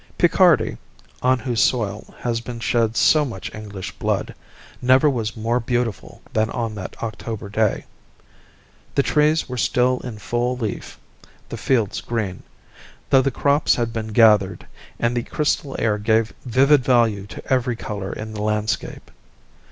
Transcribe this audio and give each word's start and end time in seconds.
Picardy, 0.17 0.77
on 1.21 1.37
whose 1.37 1.61
soil 1.61 2.15
has 2.21 2.41
been 2.41 2.59
shed 2.59 2.97
so 2.97 3.23
much 3.23 3.53
English 3.53 3.91
blood, 3.99 4.33
never 4.81 5.07
was 5.07 5.37
more 5.37 5.59
beautiful 5.59 6.23
than 6.33 6.49
on 6.49 6.73
that 6.73 6.95
October 7.03 7.49
day. 7.49 7.85
The 8.95 9.03
trees 9.03 9.47
were 9.47 9.57
still 9.59 9.99
in 9.99 10.17
full 10.17 10.57
leaf, 10.57 10.97
the 11.49 11.55
fields 11.55 12.01
green, 12.01 12.41
though 13.11 13.21
the 13.21 13.29
crops 13.29 13.75
had 13.75 13.93
been 13.93 14.07
gathered, 14.07 14.65
and 14.99 15.15
the 15.15 15.21
crystal 15.21 15.75
air 15.77 15.99
gave 15.99 16.33
vivid 16.47 16.83
value 16.83 17.27
to 17.27 17.53
every 17.53 17.75
colour 17.75 18.11
in 18.11 18.33
the 18.33 18.41
landscape. 18.41 19.11